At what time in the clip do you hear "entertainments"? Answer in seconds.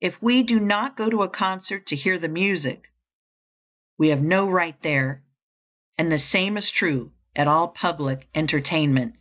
8.34-9.20